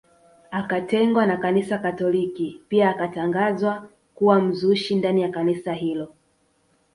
[0.51, 6.13] Akatengwa na kanisa katoliki pia akatangazwa kuwa mzushi ndani ya kanisa hilo